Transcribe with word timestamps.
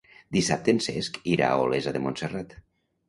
Dissabte 0.35 0.73
en 0.75 0.79
Cesc 0.85 1.19
irà 1.35 1.49
a 1.49 1.59
Olesa 1.67 1.97
de 1.99 2.03
Montserrat. 2.07 2.57